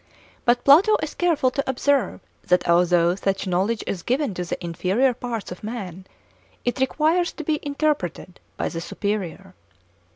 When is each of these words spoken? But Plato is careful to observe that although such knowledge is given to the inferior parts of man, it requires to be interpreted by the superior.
But 0.45 0.63
Plato 0.63 0.97
is 1.03 1.13
careful 1.13 1.51
to 1.51 1.69
observe 1.69 2.21
that 2.47 2.67
although 2.67 3.13
such 3.13 3.45
knowledge 3.45 3.83
is 3.85 4.01
given 4.01 4.33
to 4.33 4.43
the 4.43 4.57
inferior 4.65 5.13
parts 5.13 5.51
of 5.51 5.63
man, 5.63 6.07
it 6.65 6.79
requires 6.79 7.31
to 7.33 7.43
be 7.43 7.59
interpreted 7.61 8.39
by 8.57 8.69
the 8.69 8.81
superior. 8.81 9.53